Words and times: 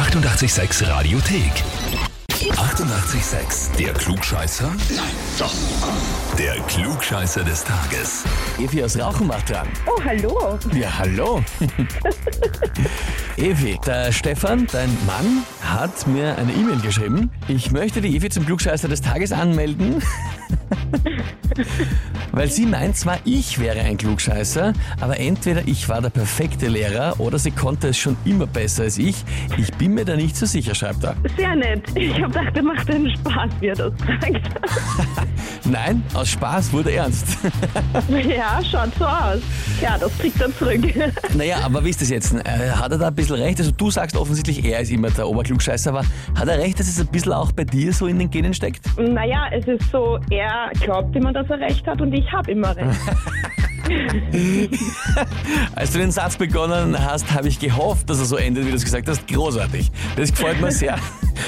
886 0.00 0.88
Radiothek. 0.88 1.52
88,6. 2.30 3.76
Der 3.76 3.92
Klugscheißer? 3.92 4.68
Nein, 4.96 5.04
doch. 5.38 5.52
Der 6.38 6.54
Klugscheißer 6.62 7.44
des 7.44 7.62
Tages. 7.64 8.24
Evi 8.58 8.82
aus 8.82 8.98
Rauchenbach 8.98 9.42
dran. 9.42 9.68
Oh, 9.86 10.02
hallo. 10.02 10.58
Ja, 10.72 10.88
hallo. 10.98 11.44
Evi, 13.36 13.78
der 13.84 14.10
Stefan, 14.10 14.66
dein 14.72 14.88
Mann, 15.04 15.44
hat 15.62 16.06
mir 16.06 16.34
eine 16.38 16.52
E-Mail 16.52 16.80
geschrieben. 16.80 17.30
Ich 17.46 17.70
möchte 17.70 18.00
die 18.00 18.16
Evi 18.16 18.30
zum 18.30 18.46
Klugscheißer 18.46 18.88
des 18.88 19.02
Tages 19.02 19.32
anmelden. 19.32 20.02
Weil 22.32 22.50
sie 22.50 22.66
meint 22.66 22.96
zwar, 22.96 23.18
ich 23.24 23.58
wäre 23.58 23.80
ein 23.80 23.96
Klugscheißer, 23.96 24.72
aber 25.00 25.18
entweder 25.18 25.66
ich 25.66 25.88
war 25.88 26.00
der 26.00 26.10
perfekte 26.10 26.68
Lehrer 26.68 27.18
oder 27.18 27.38
sie 27.38 27.50
konnte 27.50 27.88
es 27.88 27.98
schon 27.98 28.16
immer 28.24 28.46
besser 28.46 28.84
als 28.84 28.98
ich. 28.98 29.24
Ich 29.56 29.72
bin 29.74 29.94
mir 29.94 30.04
da 30.04 30.16
nicht 30.16 30.36
so 30.36 30.46
sicher, 30.46 30.74
schreibt 30.74 31.02
er. 31.04 31.16
Sehr 31.36 31.54
nett. 31.56 31.82
Ich 31.94 32.12
habe 32.14 32.28
gedacht, 32.28 32.56
er 32.56 32.62
macht 32.62 32.90
einen 32.90 33.10
Spaß, 33.10 33.50
wie 33.60 33.66
er 33.68 33.74
das 33.74 33.92
sagt. 33.98 34.40
Nein, 35.64 36.02
aus 36.14 36.28
Spaß 36.30 36.72
wurde 36.72 36.92
ernst. 36.92 37.38
ja, 38.08 38.60
schaut 38.64 38.94
so 38.98 39.04
aus. 39.04 39.40
Ja, 39.80 39.98
das 39.98 40.16
kriegt 40.18 40.40
er 40.40 40.54
zurück. 40.56 40.80
naja, 41.34 41.58
aber 41.64 41.84
wie 41.84 41.90
ist 41.90 42.00
das 42.00 42.10
jetzt? 42.10 42.32
Äh, 42.34 42.70
Hat 42.70 42.92
er 42.92 42.98
da 42.98 43.08
ein 43.08 43.14
bisschen 43.14 43.36
recht? 43.36 43.58
Also 43.58 43.70
du 43.72 43.90
sagst 43.90 44.16
offensichtlich, 44.16 44.64
er 44.64 44.80
ist 44.80 44.90
immer 44.90 45.10
der 45.10 45.28
Oberklugscheißer, 45.28 45.90
aber 45.90 46.04
hat 46.38 46.48
er 46.48 46.58
recht, 46.58 46.78
dass 46.78 46.88
es 46.88 47.00
ein 47.00 47.06
bisschen 47.08 47.32
auch 47.32 47.52
bei 47.52 47.64
dir 47.64 47.92
so 47.92 48.06
in 48.06 48.18
den 48.18 48.30
Genen 48.30 48.54
steckt? 48.54 48.86
naja, 48.98 49.46
es 49.52 49.66
ist 49.66 49.90
so, 49.90 50.18
er 50.30 50.70
glaubt 50.80 51.14
immer, 51.16 51.32
dass 51.32 51.48
er 51.50 51.60
recht 51.60 51.86
hat 51.86 52.00
und 52.00 52.12
ich 52.12 52.30
habe 52.32 52.50
immer 52.50 52.76
recht. 52.76 53.00
Als 55.74 55.92
du 55.92 55.98
den 55.98 56.10
Satz 56.10 56.36
begonnen 56.36 56.96
hast, 56.98 57.32
habe 57.32 57.48
ich 57.48 57.58
gehofft, 57.58 58.08
dass 58.08 58.18
er 58.18 58.24
so 58.24 58.36
endet, 58.36 58.66
wie 58.66 58.70
du 58.70 58.76
es 58.76 58.84
gesagt 58.84 59.08
hast. 59.08 59.26
Großartig. 59.26 59.90
Das 60.16 60.30
gefällt 60.30 60.60
mir 60.60 60.70
sehr. 60.70 60.96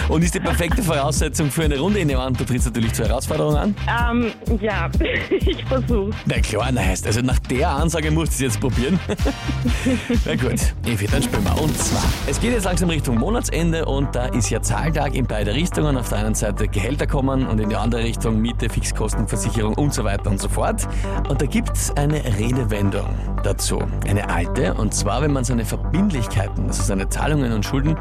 Und 0.08 0.22
ist 0.22 0.34
die 0.34 0.40
perfekte 0.40 0.82
Voraussetzung 0.82 1.50
für 1.50 1.64
eine 1.64 1.78
Runde 1.78 2.00
in 2.00 2.08
dem 2.08 2.18
an. 2.18 2.34
Du 2.34 2.44
trittst 2.44 2.66
natürlich 2.66 2.92
zur 2.92 3.06
Herausforderung 3.06 3.56
an. 3.56 3.74
ähm, 4.10 4.32
ja, 4.60 4.90
ich 5.30 5.64
versuch's. 5.64 6.16
Na 6.26 6.40
klar, 6.40 6.70
na 6.72 6.80
heißt, 6.80 7.06
also 7.06 7.20
nach 7.20 7.38
der 7.40 7.68
Ansage 7.70 8.10
musst 8.10 8.32
du 8.32 8.34
es 8.46 8.52
jetzt 8.52 8.60
probieren. 8.60 8.98
Na 10.24 10.34
gut, 10.34 10.74
Evi, 10.86 11.06
dann 11.06 11.22
spielen 11.22 11.44
wir. 11.44 11.62
Und 11.62 11.76
zwar, 11.78 12.02
es 12.26 12.40
geht 12.40 12.52
jetzt 12.52 12.64
langsam 12.64 12.90
Richtung 12.90 13.18
Monatsende 13.18 13.84
und 13.84 14.14
da 14.14 14.26
ist 14.26 14.50
ja 14.50 14.60
Zahltag 14.62 15.14
in 15.14 15.26
beide 15.26 15.54
Richtungen. 15.54 15.96
Auf 15.96 16.08
der 16.08 16.18
einen 16.18 16.34
Seite 16.34 16.68
Gehälter 16.68 17.06
kommen 17.06 17.46
und 17.46 17.60
in 17.60 17.68
die 17.68 17.76
andere 17.76 18.02
Richtung 18.02 18.40
Miete, 18.40 18.68
Fixkosten, 18.68 19.28
Versicherung 19.28 19.74
und 19.74 19.92
so 19.94 20.04
weiter 20.04 20.30
und 20.30 20.40
so 20.40 20.48
fort. 20.48 20.88
Und 21.28 21.40
da 21.40 21.46
gibt's 21.46 21.90
eine 21.96 22.22
Redewendung 22.38 23.06
dazu. 23.42 23.82
Eine 24.06 24.28
alte, 24.28 24.74
und 24.74 24.94
zwar, 24.94 25.22
wenn 25.22 25.32
man 25.32 25.44
seine 25.44 25.64
Verbindlichkeiten, 25.64 26.66
also 26.66 26.82
seine 26.82 27.08
Zahlungen 27.08 27.52
und 27.52 27.64
Schulden 27.64 27.96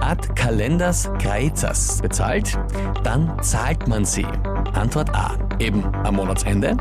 ad 0.00 0.28
Kalenders 0.34 1.10
Kreizers 1.30 2.02
bezahlt, 2.02 2.58
dann 3.04 3.40
zahlt 3.40 3.86
man 3.86 4.04
sie. 4.04 4.26
Antwort 4.74 5.14
A, 5.14 5.36
eben 5.60 5.84
am 6.02 6.16
Monatsende. 6.16 6.76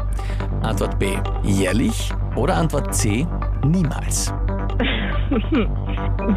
Antwort 0.63 0.97
B, 0.97 1.05
jährlich. 1.43 2.11
Oder 2.35 2.55
Antwort 2.55 2.95
C, 2.95 3.27
niemals. 3.63 4.33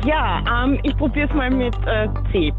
Ja, 0.05 0.43
ähm, 0.65 0.79
ich 0.83 0.97
probier's 0.97 1.33
mal 1.35 1.51
mit 1.51 1.75
äh, 1.87 2.09
C. 2.31 2.53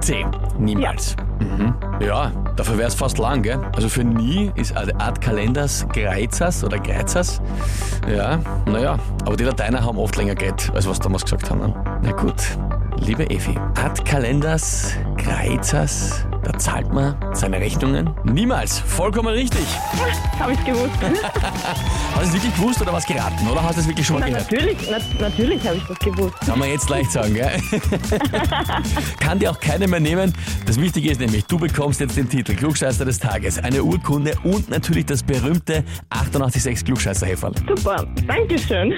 C, 0.00 0.24
niemals. 0.58 1.16
Mhm. 1.38 1.74
Ja, 2.00 2.30
dafür 2.56 2.78
wäre 2.78 2.88
es 2.88 2.94
fast 2.94 3.18
lang, 3.18 3.42
gell? 3.42 3.58
Also 3.76 3.88
für 3.88 4.04
nie 4.04 4.50
ist 4.54 4.76
eine 4.76 4.98
Art 5.00 5.20
Kalenders 5.20 5.86
Kreizers 5.92 6.64
oder 6.64 6.78
Kreizers. 6.78 7.40
Ja, 8.08 8.38
naja, 8.66 8.98
aber 9.24 9.36
die 9.36 9.44
Lateiner 9.44 9.84
haben 9.84 9.98
oft 9.98 10.16
länger 10.16 10.34
Geld, 10.34 10.70
als 10.74 10.88
was 10.88 10.98
damals 10.98 11.24
gesagt 11.24 11.50
haben. 11.50 11.60
Ne? 11.60 11.74
Na 12.02 12.12
gut, 12.12 12.58
liebe 13.06 13.28
Evi, 13.30 13.54
Ad 13.74 14.04
Kalenders 14.04 14.96
Kreizers, 15.16 16.24
da 16.44 16.58
zahlt 16.58 16.92
man 16.92 17.14
seine 17.32 17.58
Rechnungen 17.58 18.10
niemals. 18.24 18.80
Vollkommen 18.80 19.28
richtig. 19.28 19.64
Habe 20.38 20.52
ich 20.52 20.64
gewusst. 20.64 20.90
Hast 22.14 22.22
du 22.22 22.28
es 22.28 22.32
wirklich 22.34 22.54
gewusst 22.54 22.82
oder 22.82 22.92
was 22.92 23.06
geraten? 23.06 23.48
Oder 23.48 23.62
hast 23.62 23.76
du 23.76 23.80
es 23.80 23.88
wirklich 23.88 24.06
schon 24.06 24.20
mal 24.20 24.30
Na, 24.30 24.38
gehört? 24.38 24.52
natürlich, 24.52 24.78
na, 24.90 24.98
natürlich 25.20 25.66
habe 25.66 25.76
ich 25.76 25.82
das 25.84 25.98
gewusst. 25.98 26.34
Kann 26.44 26.58
man 26.58 26.68
jetzt 26.68 26.88
leicht 26.90 27.10
sagen, 27.10 27.34
gell? 27.34 27.50
Kann 29.18 29.38
dir 29.38 29.50
auch 29.50 29.58
keiner 29.58 29.88
mehr 29.88 30.00
nehmen. 30.00 30.32
Das 30.66 30.78
Wichtige 30.80 31.10
ist 31.10 31.20
nämlich, 31.20 31.46
du 31.46 31.58
bekommst 31.58 32.00
jetzt 32.00 32.16
den 32.16 32.28
Titel 32.28 32.54
Klugscheißer 32.54 33.04
des 33.04 33.18
Tages, 33.18 33.58
eine 33.58 33.82
Urkunde 33.82 34.34
und 34.44 34.68
natürlich 34.68 35.06
das 35.06 35.22
berühmte 35.22 35.84
886 36.10 36.84
klugscheißer 36.84 37.26
-Häferl. 37.26 37.54
Super, 37.76 38.06
Dankeschön. 38.26 38.94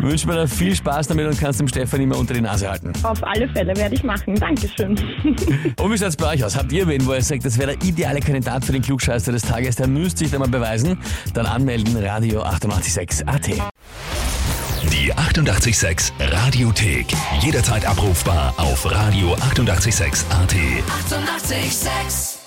Wünsche 0.00 0.26
mir 0.26 0.36
dann 0.36 0.48
viel 0.48 0.74
Spaß 0.74 1.08
damit 1.08 1.26
und 1.26 1.38
kannst 1.38 1.60
dem 1.60 1.68
Stefan 1.68 2.00
immer 2.00 2.16
unter 2.16 2.34
die 2.34 2.40
Nase 2.40 2.70
halten. 2.70 2.92
Auf 3.02 3.22
alle 3.22 3.48
Fälle 3.50 3.76
werde 3.76 3.94
ich 3.94 4.02
machen. 4.02 4.34
Dankeschön. 4.34 4.98
Und 5.78 5.92
wie 5.92 5.98
schaut's 5.98 6.16
bei 6.16 6.34
euch 6.34 6.44
aus? 6.44 6.56
Habt 6.60 6.72
ihr 6.72 6.86
wen, 6.86 7.06
wo 7.06 7.14
ihr 7.14 7.22
sagt, 7.22 7.46
das 7.46 7.56
wäre 7.56 7.74
der 7.74 7.88
ideale 7.88 8.20
Kandidat 8.20 8.66
für 8.66 8.72
den 8.72 8.82
Klugscheißer 8.82 9.32
des 9.32 9.40
Tages? 9.40 9.76
Der 9.76 9.88
müsste 9.88 10.18
sich 10.18 10.30
da 10.30 10.38
mal 10.38 10.46
beweisen. 10.46 10.98
Dann 11.32 11.46
anmelden, 11.46 11.96
Radio 11.96 12.42
886 12.42 13.26
AT. 13.26 13.46
Die 14.92 15.14
88,6 15.14 16.12
Radiothek. 16.20 17.06
Jederzeit 17.40 17.86
abrufbar 17.86 18.52
auf 18.58 18.84
radio886.at. 18.84 20.28
88,6. 20.36 21.50
Eighty-eight, 21.50 21.72
sex. 21.72 22.39